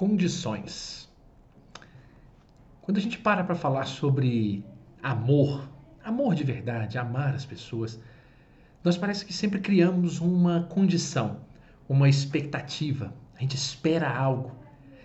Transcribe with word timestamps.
condições. 0.00 1.10
Quando 2.80 2.96
a 2.96 3.00
gente 3.02 3.18
para 3.18 3.44
para 3.44 3.54
falar 3.54 3.84
sobre 3.84 4.64
amor, 5.02 5.68
amor 6.02 6.34
de 6.34 6.42
verdade, 6.42 6.96
amar 6.96 7.34
as 7.34 7.44
pessoas, 7.44 8.00
nós 8.82 8.96
parece 8.96 9.26
que 9.26 9.32
sempre 9.34 9.60
criamos 9.60 10.18
uma 10.18 10.62
condição, 10.62 11.42
uma 11.86 12.08
expectativa. 12.08 13.12
A 13.36 13.42
gente 13.42 13.56
espera 13.56 14.08
algo 14.08 14.52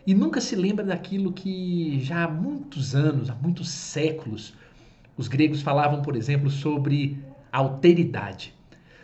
e 0.07 0.13
nunca 0.13 0.39
se 0.39 0.55
lembra 0.55 0.85
daquilo 0.85 1.33
que 1.33 1.99
já 1.99 2.23
há 2.23 2.29
muitos 2.29 2.95
anos, 2.95 3.29
há 3.29 3.35
muitos 3.35 3.67
séculos, 3.67 4.53
os 5.17 5.27
gregos 5.27 5.61
falavam, 5.61 6.01
por 6.03 6.15
exemplo, 6.15 6.49
sobre 6.49 7.21
alteridade, 7.51 8.55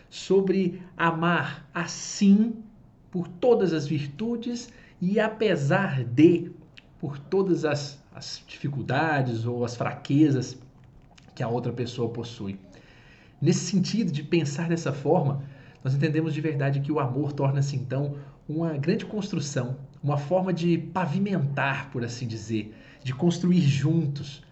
sobre 0.09 0.81
amar 0.95 1.69
assim 1.73 2.63
por 3.11 3.27
todas 3.27 3.73
as 3.73 3.85
virtudes 3.85 4.71
e 5.01 5.19
apesar 5.19 6.03
de 6.03 6.51
por 6.99 7.17
todas 7.17 7.65
as, 7.65 7.99
as 8.13 8.43
dificuldades 8.47 9.45
ou 9.45 9.65
as 9.65 9.75
fraquezas 9.75 10.57
que 11.33 11.41
a 11.41 11.47
outra 11.47 11.73
pessoa 11.73 12.09
possui. 12.09 12.59
Nesse 13.41 13.61
sentido 13.61 14.11
de 14.11 14.21
pensar 14.21 14.69
dessa 14.69 14.93
forma, 14.93 15.43
nós 15.83 15.95
entendemos 15.95 16.33
de 16.33 16.41
verdade 16.41 16.79
que 16.79 16.91
o 16.91 16.99
amor 16.99 17.33
torna-se 17.33 17.75
então 17.75 18.15
uma 18.47 18.77
grande 18.77 19.05
construção, 19.05 19.77
uma 20.03 20.17
forma 20.17 20.53
de 20.53 20.77
pavimentar, 20.77 21.89
por 21.89 22.03
assim 22.03 22.27
dizer, 22.27 22.75
de 23.03 23.15
construir 23.15 23.61
juntos. 23.61 24.43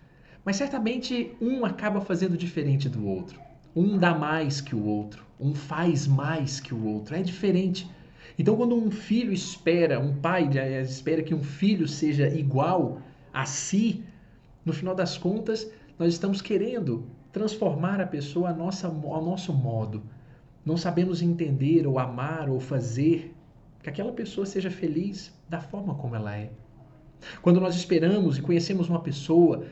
Mas 0.44 0.56
certamente 0.56 1.32
um 1.40 1.66
acaba 1.66 2.02
fazendo 2.02 2.36
diferente 2.36 2.90
do 2.90 3.06
outro. 3.06 3.40
Um 3.76 4.00
dá 4.00 4.16
mais 4.18 4.60
que 4.60 4.76
o 4.76 4.84
outro, 4.84 5.24
um 5.40 5.54
faz 5.54 6.08
mais 6.08 6.60
que 6.60 6.74
o 6.74 6.84
outro, 6.84 7.16
é 7.16 7.22
diferente. 7.22 7.88
Então, 8.38 8.56
quando 8.56 8.76
um 8.76 8.92
filho 8.92 9.34
espera, 9.34 10.00
um 10.00 10.16
pai 10.16 10.50
espera 10.82 11.22
que 11.24 11.34
um 11.34 11.44
filho 11.44 11.88
seja 11.88 12.28
igual 12.28 13.02
a 13.34 13.46
si, 13.46 14.04
no 14.66 14.74
final 14.74 14.96
das 14.96 15.18
contas, 15.18 15.70
nós 15.98 16.14
estamos 16.14 16.42
querendo 16.42 17.06
transformar 17.32 18.02
a 18.02 18.08
pessoa 18.08 18.50
a 18.50 18.54
nossa, 18.54 18.88
ao 18.88 19.24
nosso 19.24 19.54
modo. 19.54 20.04
Não 20.66 20.78
sabemos 20.78 21.22
entender 21.22 21.86
ou 21.88 22.00
amar 22.00 22.50
ou 22.50 22.60
fazer 22.60 23.34
que 23.82 23.90
aquela 23.90 24.12
pessoa 24.12 24.46
seja 24.46 24.70
feliz 24.70 25.34
da 25.48 25.62
forma 25.62 25.96
como 25.96 26.16
ela 26.16 26.36
é. 26.36 26.50
Quando 27.42 27.60
nós 27.60 27.76
esperamos 27.76 28.38
e 28.38 28.42
conhecemos 28.42 28.90
uma 28.90 29.02
pessoa, 29.02 29.66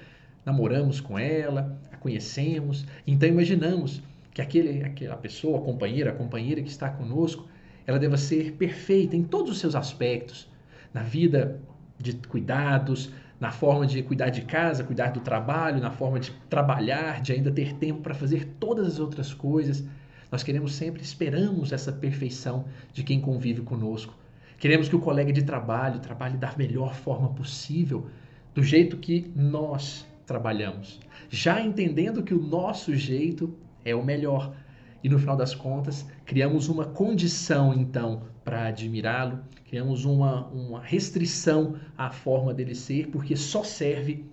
namoramos 0.46 1.00
com 1.00 1.18
ela, 1.18 1.80
a 1.92 1.98
conhecemos, 1.98 2.86
então 3.06 3.28
imaginamos 3.28 4.02
que 4.34 4.42
aquele, 4.42 4.84
aquela 4.84 5.16
pessoa, 5.18 5.60
a 5.60 5.62
companheira, 5.62 6.12
a 6.12 6.14
companheira 6.14 6.62
que 6.62 6.70
está 6.70 6.90
conosco, 6.90 7.48
ela 7.88 7.98
deva 7.98 8.18
ser 8.18 8.52
perfeita 8.52 9.16
em 9.16 9.24
todos 9.24 9.54
os 9.54 9.60
seus 9.60 9.74
aspectos, 9.74 10.48
na 10.94 11.02
vida 11.02 11.60
de 11.98 12.14
cuidados, 12.14 13.12
na 13.40 13.52
forma 13.52 13.88
de 13.88 14.04
cuidar 14.04 14.30
de 14.30 14.42
casa, 14.42 14.84
cuidar 14.84 15.12
do 15.12 15.22
trabalho, 15.22 15.80
na 15.80 15.92
forma 15.92 16.20
de 16.20 16.32
trabalhar, 16.50 17.22
de 17.22 17.32
ainda 17.32 17.50
ter 17.50 17.74
tempo 17.74 18.02
para 18.02 18.14
fazer 18.14 18.46
todas 18.60 18.88
as 18.88 19.00
outras 19.00 19.34
coisas. 19.34 19.84
Nós 20.32 20.44
queremos 20.44 20.76
sempre, 20.76 21.02
esperamos 21.02 21.72
essa 21.72 21.92
perfeição 21.92 22.66
de 22.92 23.04
quem 23.04 23.22
convive 23.22 23.62
conosco. 23.62 24.14
Queremos 24.60 24.90
que 24.90 24.96
o 24.96 25.00
colega 25.00 25.32
de 25.32 25.44
trabalho 25.44 26.00
trabalhe 26.00 26.36
da 26.36 26.52
melhor 26.58 26.94
forma 26.94 27.30
possível, 27.30 28.08
do 28.54 28.64
jeito 28.64 28.98
que 28.98 29.32
nós 29.36 30.06
trabalhamos, 30.26 31.00
já 31.30 31.62
entendendo 31.62 32.24
que 32.24 32.34
o 32.34 32.42
nosso 32.42 32.94
jeito 32.96 33.56
é 33.86 33.96
o 33.96 34.04
melhor, 34.04 34.54
e 35.04 35.10
no 35.10 35.20
final 35.20 35.38
das 35.38 35.54
contas, 35.54 36.06
criamos 36.26 36.68
uma 36.68 36.86
condição, 36.86 37.74
então, 37.74 38.24
para 38.44 38.68
admirá-lo, 38.68 39.40
criamos 39.66 40.06
uma, 40.06 40.48
uma 40.48 40.82
restrição 40.82 41.76
à 41.98 42.10
forma 42.10 42.54
dele 42.54 42.74
ser, 42.74 43.08
porque 43.08 43.36
só 43.36 43.64
serve 43.64 44.26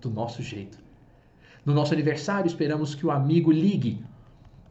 do 0.00 0.10
nosso 0.10 0.42
jeito. 0.42 0.78
No 1.64 1.74
nosso 1.74 1.92
aniversário, 1.92 2.46
esperamos 2.46 2.94
que 2.94 3.04
o 3.04 3.10
amigo 3.10 3.50
ligue. 3.50 4.00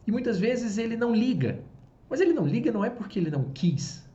E 0.06 0.10
muitas 0.10 0.38
vezes 0.38 0.78
ele 0.78 0.96
não 0.96 1.14
liga. 1.14 1.60
Mas 2.08 2.20
ele 2.20 2.32
não 2.32 2.46
liga 2.46 2.72
não 2.72 2.84
é 2.84 2.90
porque 2.90 3.18
ele 3.18 3.30
não 3.30 3.44
quis. 3.52 4.08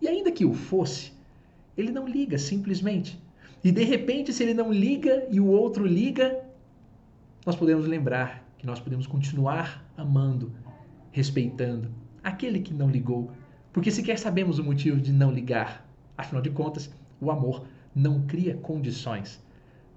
E 0.00 0.06
ainda 0.06 0.30
que 0.30 0.44
o 0.44 0.52
fosse, 0.52 1.12
ele 1.76 1.90
não 1.90 2.06
liga 2.06 2.36
simplesmente. 2.36 3.18
E 3.64 3.72
de 3.72 3.82
repente, 3.82 4.32
se 4.32 4.42
ele 4.42 4.54
não 4.54 4.72
liga 4.72 5.26
e 5.30 5.40
o 5.40 5.46
outro 5.46 5.86
liga, 5.86 6.44
nós 7.46 7.56
podemos 7.56 7.86
lembrar 7.86 8.46
que 8.58 8.66
nós 8.66 8.78
podemos 8.78 9.06
continuar 9.06 9.84
amando 9.96 10.52
respeitando 11.18 11.90
aquele 12.22 12.60
que 12.60 12.72
não 12.72 12.88
ligou, 12.88 13.32
porque 13.72 13.90
sequer 13.90 14.16
sabemos 14.20 14.60
o 14.60 14.64
motivo 14.64 15.00
de 15.00 15.12
não 15.12 15.32
ligar. 15.32 15.84
Afinal 16.16 16.40
de 16.40 16.48
contas, 16.50 16.94
o 17.20 17.28
amor 17.28 17.66
não 17.92 18.24
cria 18.24 18.54
condições, 18.54 19.44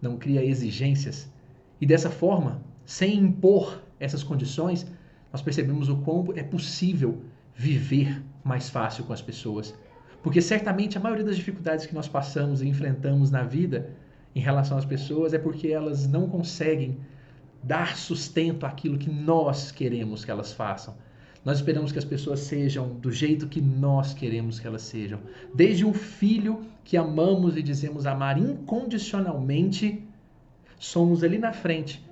não 0.02 0.18
cria 0.18 0.44
exigências. 0.44 1.32
E 1.80 1.86
dessa 1.86 2.10
forma, 2.10 2.64
sem 2.84 3.20
impor 3.20 3.84
essas 4.00 4.24
condições, 4.24 4.88
nós 5.32 5.44
percebemos 5.44 5.90
o 5.90 5.98
quão 5.98 6.26
é 6.36 6.42
possível 6.42 7.22
viver 7.54 8.24
mais 8.44 8.68
fácil 8.68 9.04
com 9.04 9.14
as 9.14 9.22
pessoas. 9.22 9.76
Porque 10.24 10.42
certamente 10.42 10.98
a 10.98 11.02
maioria 11.02 11.26
das 11.26 11.36
dificuldades 11.36 11.86
que 11.86 11.94
nós 11.94 12.08
passamos 12.08 12.64
e 12.64 12.68
enfrentamos 12.68 13.30
na 13.30 13.44
vida 13.44 13.92
em 14.34 14.40
relação 14.40 14.76
às 14.76 14.86
pessoas 14.86 15.36
é 15.36 15.38
porque 15.38 15.68
elas 15.68 16.08
não 16.08 16.28
conseguem 16.28 16.98
dar 17.62 17.96
sustento 17.96 18.66
àquilo 18.66 18.98
que 18.98 19.12
nós 19.12 19.72
queremos 19.72 20.26
que 20.26 20.32
elas 20.32 20.52
façam. 20.52 20.96
Nós 21.44 21.58
esperamos 21.58 21.92
que 21.92 21.98
as 21.98 22.06
pessoas 22.06 22.42
sejam 22.42 22.90
do 22.90 23.12
jeito 23.12 23.48
que 23.48 23.60
nós 23.60 24.14
queremos 24.14 24.60
que 24.60 24.68
elas 24.68 24.84
sejam. 24.84 25.20
Desde 25.56 25.84
o 25.84 25.92
filho 25.92 26.64
que 26.84 26.96
amamos 26.96 27.58
e 27.58 27.64
dizemos 27.64 28.06
amar 28.06 28.38
incondicionalmente, 28.38 30.04
somos 30.78 31.24
ali 31.24 31.40
na 31.40 31.52
frente, 31.52 32.04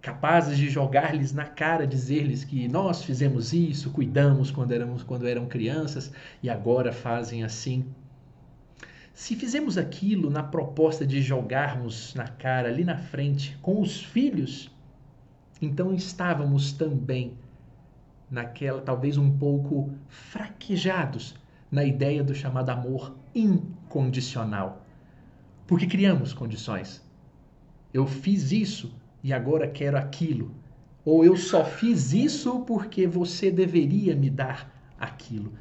capazes 0.00 0.56
de 0.56 0.70
jogar-lhes 0.70 1.34
na 1.34 1.44
cara, 1.44 1.86
dizer-lhes 1.86 2.42
que 2.42 2.68
nós 2.68 3.04
fizemos 3.04 3.52
isso, 3.52 3.90
cuidamos 3.90 4.50
quando 4.50 4.72
éramos 4.72 5.02
quando 5.02 5.28
eram 5.28 5.46
crianças 5.46 6.10
e 6.42 6.48
agora 6.48 6.90
fazem 6.90 7.44
assim. 7.44 7.84
Se 9.12 9.36
fizemos 9.36 9.76
aquilo 9.76 10.30
na 10.30 10.42
proposta 10.42 11.06
de 11.06 11.20
jogarmos 11.20 12.14
na 12.14 12.26
cara 12.26 12.68
ali 12.68 12.82
na 12.82 12.96
frente 12.96 13.58
com 13.60 13.78
os 13.78 14.02
filhos, 14.02 14.70
então 15.60 15.92
estávamos 15.92 16.72
também 16.72 17.34
naquela, 18.30 18.80
talvez 18.80 19.18
um 19.18 19.36
pouco 19.36 19.92
fraquejados 20.08 21.34
na 21.70 21.84
ideia 21.84 22.22
do 22.22 22.34
chamado 22.34 22.70
amor 22.70 23.16
incondicional. 23.34 24.84
Porque 25.66 25.86
criamos 25.86 26.32
condições. 26.32 27.02
Eu 27.92 28.06
fiz 28.06 28.52
isso 28.52 28.94
e 29.22 29.32
agora 29.32 29.68
quero 29.68 29.96
aquilo. 29.96 30.54
Ou 31.04 31.24
eu 31.24 31.36
só 31.36 31.64
fiz 31.64 32.12
isso 32.12 32.60
porque 32.60 33.06
você 33.06 33.50
deveria 33.50 34.14
me 34.14 34.30
dar 34.30 34.70
aquilo. 34.98 35.52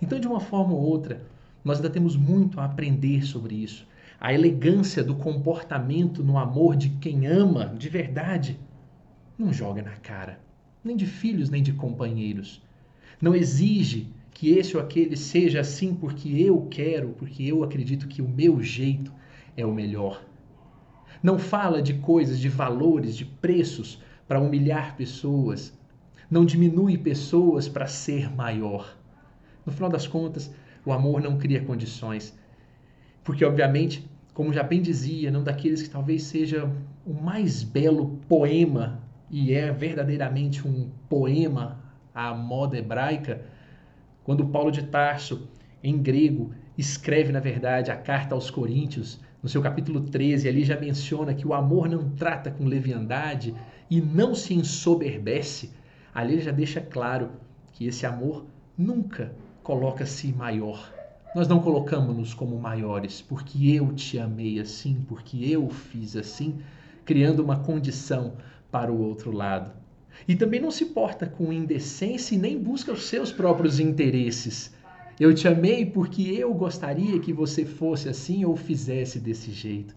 Então, 0.00 0.18
de 0.18 0.26
uma 0.26 0.40
forma 0.40 0.74
ou 0.74 0.80
outra, 0.80 1.22
nós 1.64 1.78
ainda 1.78 1.90
temos 1.90 2.16
muito 2.16 2.58
a 2.58 2.64
aprender 2.64 3.24
sobre 3.24 3.54
isso. 3.54 3.86
A 4.20 4.32
elegância 4.32 5.02
do 5.02 5.14
comportamento 5.16 6.22
no 6.22 6.38
amor 6.38 6.76
de 6.76 6.90
quem 6.90 7.26
ama 7.26 7.66
de 7.66 7.88
verdade 7.88 8.58
não 9.38 9.52
joga 9.52 9.82
na 9.82 9.92
cara, 9.92 10.38
nem 10.84 10.96
de 10.96 11.06
filhos, 11.06 11.50
nem 11.50 11.62
de 11.62 11.72
companheiros. 11.72 12.62
Não 13.20 13.34
exige 13.34 14.08
que 14.32 14.50
esse 14.50 14.76
ou 14.76 14.82
aquele 14.82 15.16
seja 15.16 15.60
assim 15.60 15.94
porque 15.94 16.28
eu 16.28 16.66
quero, 16.70 17.10
porque 17.10 17.44
eu 17.44 17.62
acredito 17.62 18.08
que 18.08 18.20
o 18.20 18.28
meu 18.28 18.62
jeito 18.62 19.12
é 19.56 19.64
o 19.64 19.72
melhor. 19.72 20.24
Não 21.22 21.38
fala 21.38 21.80
de 21.80 21.94
coisas, 21.94 22.40
de 22.40 22.48
valores, 22.48 23.16
de 23.16 23.24
preços 23.24 24.02
para 24.26 24.40
humilhar 24.40 24.96
pessoas. 24.96 25.72
Não 26.30 26.44
diminui 26.44 26.98
pessoas 26.98 27.68
para 27.68 27.86
ser 27.86 28.34
maior. 28.34 28.96
No 29.64 29.72
final 29.72 29.88
das 29.88 30.06
contas, 30.06 30.52
o 30.84 30.92
amor 30.92 31.20
não 31.20 31.38
cria 31.38 31.62
condições. 31.62 32.36
Porque, 33.22 33.44
obviamente, 33.44 34.10
como 34.34 34.52
já 34.52 34.62
bem 34.62 34.82
dizia, 34.82 35.30
não 35.30 35.44
daqueles 35.44 35.82
que 35.82 35.90
talvez 35.90 36.24
seja 36.24 36.68
o 37.06 37.12
mais 37.12 37.62
belo 37.62 38.18
poema 38.28 39.01
e 39.32 39.54
é 39.54 39.72
verdadeiramente 39.72 40.68
um 40.68 40.90
poema 41.08 41.80
à 42.14 42.34
moda 42.34 42.76
hebraica, 42.76 43.40
quando 44.22 44.46
Paulo 44.46 44.70
de 44.70 44.82
Tarso, 44.82 45.48
em 45.82 46.00
grego, 46.00 46.52
escreve, 46.76 47.32
na 47.32 47.40
verdade, 47.40 47.90
a 47.90 47.96
carta 47.96 48.34
aos 48.34 48.50
Coríntios, 48.50 49.18
no 49.42 49.48
seu 49.48 49.62
capítulo 49.62 50.02
13, 50.02 50.46
ali 50.46 50.62
já 50.62 50.78
menciona 50.78 51.34
que 51.34 51.48
o 51.48 51.54
amor 51.54 51.88
não 51.88 52.10
trata 52.10 52.50
com 52.50 52.66
leviandade 52.66 53.54
e 53.90 54.00
não 54.00 54.34
se 54.34 54.54
ensoberbece. 54.54 55.72
Ali 56.14 56.34
ele 56.34 56.42
já 56.42 56.52
deixa 56.52 56.80
claro 56.80 57.30
que 57.72 57.86
esse 57.86 58.04
amor 58.04 58.44
nunca 58.76 59.34
coloca-se 59.62 60.30
maior. 60.32 60.92
Nós 61.34 61.48
não 61.48 61.60
colocamos-nos 61.60 62.34
como 62.34 62.58
maiores 62.58 63.22
porque 63.22 63.74
eu 63.74 63.92
te 63.94 64.18
amei 64.18 64.60
assim, 64.60 65.04
porque 65.08 65.38
eu 65.50 65.68
fiz 65.70 66.14
assim, 66.14 66.60
criando 67.04 67.40
uma 67.42 67.58
condição 67.58 68.34
para 68.72 68.90
o 68.90 69.00
outro 69.00 69.30
lado. 69.30 69.70
E 70.26 70.34
também 70.34 70.60
não 70.60 70.70
se 70.70 70.86
porta 70.86 71.26
com 71.26 71.52
indecência 71.52 72.34
e 72.34 72.38
nem 72.38 72.58
busca 72.58 72.90
os 72.90 73.04
seus 73.04 73.30
próprios 73.30 73.78
interesses. 73.78 74.74
Eu 75.20 75.34
te 75.34 75.46
amei 75.46 75.84
porque 75.84 76.22
eu 76.22 76.52
gostaria 76.54 77.20
que 77.20 77.32
você 77.32 77.64
fosse 77.64 78.08
assim 78.08 78.44
ou 78.44 78.56
fizesse 78.56 79.20
desse 79.20 79.52
jeito. 79.52 79.94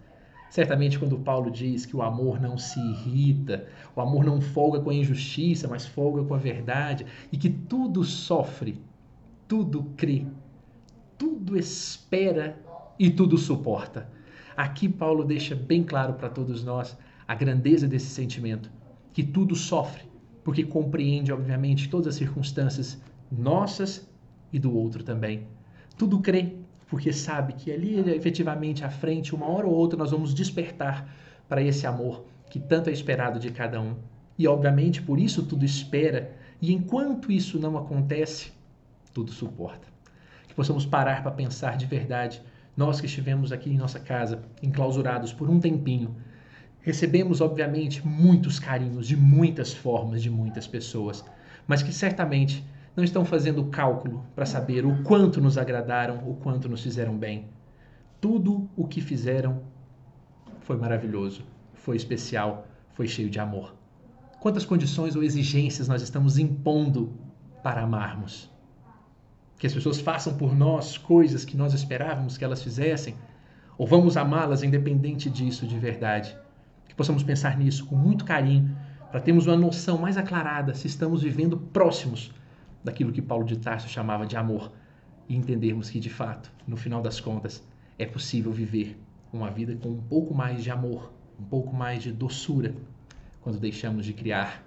Certamente, 0.49 0.99
quando 0.99 1.17
Paulo 1.17 1.49
diz 1.49 1.85
que 1.85 1.95
o 1.95 2.01
amor 2.01 2.39
não 2.39 2.57
se 2.57 2.79
irrita, 2.79 3.67
o 3.95 4.01
amor 4.01 4.23
não 4.23 4.39
folga 4.39 4.79
com 4.79 4.89
a 4.89 4.93
injustiça, 4.93 5.67
mas 5.67 5.85
folga 5.85 6.23
com 6.23 6.33
a 6.33 6.37
verdade, 6.37 7.05
e 7.31 7.37
que 7.37 7.49
tudo 7.49 8.03
sofre, 8.03 8.79
tudo 9.47 9.91
crê, 9.97 10.25
tudo 11.17 11.57
espera 11.57 12.57
e 12.97 13.09
tudo 13.09 13.37
suporta. 13.37 14.07
Aqui, 14.55 14.87
Paulo 14.87 15.25
deixa 15.25 15.55
bem 15.55 15.83
claro 15.83 16.13
para 16.13 16.29
todos 16.29 16.63
nós 16.63 16.97
a 17.27 17.35
grandeza 17.35 17.87
desse 17.87 18.07
sentimento, 18.07 18.71
que 19.13 19.23
tudo 19.23 19.55
sofre, 19.55 20.03
porque 20.43 20.63
compreende, 20.63 21.31
obviamente, 21.31 21.89
todas 21.89 22.07
as 22.07 22.15
circunstâncias 22.15 23.01
nossas 23.31 24.07
e 24.53 24.59
do 24.59 24.75
outro 24.75 25.03
também. 25.03 25.47
Tudo 25.97 26.19
crê, 26.19 26.55
porque 26.87 27.11
sabe 27.11 27.53
que 27.53 27.71
ali, 27.71 27.97
efetivamente, 28.11 28.83
à 28.83 28.89
frente, 28.89 29.33
uma 29.33 29.47
hora 29.47 29.65
ou 29.65 29.73
outra, 29.73 29.97
nós 29.97 30.11
vamos 30.11 30.33
despertar 30.33 31.09
para 31.47 31.61
esse 31.61 31.87
amor 31.87 32.25
que 32.49 32.59
tanto 32.59 32.89
é 32.89 32.93
esperado 32.93 33.39
de 33.39 33.51
cada 33.51 33.81
um. 33.81 33.95
E, 34.37 34.47
obviamente, 34.47 35.01
por 35.01 35.19
isso 35.19 35.43
tudo 35.43 35.65
espera, 35.65 36.35
e 36.61 36.71
enquanto 36.73 37.31
isso 37.31 37.59
não 37.59 37.77
acontece, 37.77 38.51
tudo 39.13 39.31
suporta. 39.31 39.87
Que 40.47 40.53
possamos 40.53 40.85
parar 40.85 41.23
para 41.23 41.31
pensar 41.31 41.77
de 41.77 41.85
verdade, 41.85 42.41
nós 42.75 42.99
que 42.99 43.07
estivemos 43.07 43.51
aqui 43.51 43.71
em 43.71 43.77
nossa 43.77 43.99
casa, 43.99 44.43
enclausurados 44.61 45.33
por 45.33 45.49
um 45.49 45.59
tempinho, 45.59 46.15
recebemos, 46.85 47.41
obviamente, 47.41 48.05
muitos 48.07 48.59
carinhos 48.59 49.07
de 49.07 49.17
muitas 49.17 49.73
formas, 49.73 50.21
de 50.21 50.29
muitas 50.29 50.67
pessoas, 50.67 51.25
mas 51.65 51.81
que 51.81 51.91
certamente 51.91 52.63
não 52.95 53.03
estão 53.03 53.25
fazendo 53.25 53.65
cálculo 53.65 54.23
para 54.35 54.45
saber 54.45 54.85
o 54.85 55.01
quanto 55.01 55.41
nos 55.41 55.57
agradaram, 55.57 56.29
o 56.29 56.35
quanto 56.35 56.69
nos 56.69 56.83
fizeram 56.83 57.17
bem. 57.17 57.47
Tudo 58.21 58.69
o 58.77 58.87
que 58.87 59.01
fizeram 59.01 59.63
foi 60.59 60.77
maravilhoso, 60.77 61.43
foi 61.73 61.95
especial, 61.95 62.67
foi 62.91 63.07
cheio 63.07 63.31
de 63.31 63.39
amor. 63.39 63.75
Quantas 64.39 64.63
condições 64.63 65.15
ou 65.15 65.23
exigências 65.23 65.87
nós 65.87 66.03
estamos 66.03 66.37
impondo 66.37 67.13
para 67.63 67.81
amarmos? 67.81 68.47
Que 69.57 69.65
as 69.65 69.73
pessoas 69.73 69.99
façam 69.99 70.37
por 70.37 70.55
nós 70.55 70.99
coisas 70.99 71.43
que 71.43 71.57
nós 71.57 71.73
esperávamos 71.73 72.37
que 72.37 72.45
elas 72.45 72.61
fizessem? 72.61 73.15
Ou 73.75 73.87
vamos 73.87 74.15
amá-las 74.15 74.61
independente 74.61 75.31
disso 75.31 75.65
de 75.65 75.79
verdade? 75.79 76.44
Que 76.87 76.95
possamos 76.95 77.23
pensar 77.23 77.57
nisso 77.57 77.85
com 77.85 77.95
muito 77.95 78.25
carinho, 78.25 78.75
para 79.11 79.21
termos 79.21 79.47
uma 79.47 79.55
noção 79.55 79.97
mais 79.97 80.17
aclarada 80.17 80.73
se 80.73 80.87
estamos 80.87 81.21
vivendo 81.21 81.57
próximos 81.57 82.33
daquilo 82.83 83.11
que 83.11 83.21
Paulo 83.21 83.45
de 83.45 83.57
Tarso 83.57 83.87
chamava 83.87 84.25
de 84.25 84.35
amor 84.35 84.71
e 85.27 85.35
entendermos 85.35 85.89
que, 85.89 85.99
de 85.99 86.09
fato, 86.09 86.51
no 86.67 86.77
final 86.77 87.01
das 87.01 87.19
contas, 87.19 87.63
é 87.97 88.05
possível 88.05 88.51
viver 88.51 88.99
uma 89.31 89.49
vida 89.49 89.75
com 89.75 89.89
um 89.89 90.01
pouco 90.01 90.33
mais 90.33 90.63
de 90.63 90.69
amor, 90.69 91.11
um 91.39 91.43
pouco 91.43 91.75
mais 91.75 92.03
de 92.03 92.11
doçura, 92.11 92.75
quando 93.41 93.59
deixamos 93.59 94.05
de 94.05 94.13
criar 94.13 94.63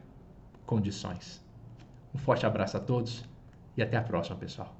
condições. 0.67 1.45
Um 2.15 2.19
forte 2.19 2.47
abraço 2.47 2.77
a 2.77 2.81
todos 2.81 3.25
e 3.77 3.83
até 3.83 3.97
a 3.97 4.03
próxima, 4.03 4.37
pessoal. 4.37 4.75